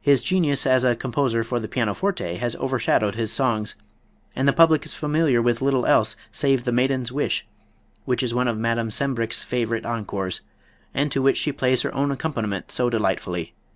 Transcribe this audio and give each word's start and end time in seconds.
His 0.00 0.20
genius 0.20 0.66
as 0.66 0.84
a 0.84 0.96
composer 0.96 1.44
for 1.44 1.60
the 1.60 1.68
pianoforte 1.68 2.38
has 2.38 2.56
overshadowed 2.56 3.14
his 3.14 3.32
songs, 3.32 3.76
and 4.34 4.48
the 4.48 4.52
public 4.52 4.84
is 4.84 4.94
familiar 4.94 5.40
with 5.40 5.62
little 5.62 5.86
else 5.86 6.16
save 6.32 6.64
"The 6.64 6.72
Maiden's 6.72 7.12
Wish," 7.12 7.46
which 8.04 8.24
is 8.24 8.34
one 8.34 8.48
of 8.48 8.58
Madame 8.58 8.88
Sembrich's 8.90 9.44
favorite 9.44 9.86
encores 9.86 10.40
and 10.92 11.12
to 11.12 11.22
which 11.22 11.36
she 11.38 11.52
plays 11.52 11.82
her 11.82 11.94
own 11.94 12.10
accompaniment 12.10 12.72
so 12.72 12.90
delightfully. 12.90 13.54